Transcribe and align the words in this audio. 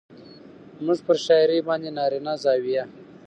زموږ 0.81 0.99
پر 1.07 1.17
شاعرۍ 1.25 1.59
باندې 1.67 1.89
نارينه 1.97 2.33
زاويه 2.43 2.83